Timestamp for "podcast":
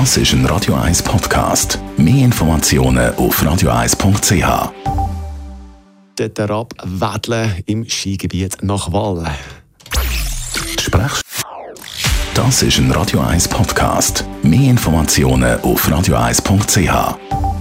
1.04-1.78, 13.46-14.24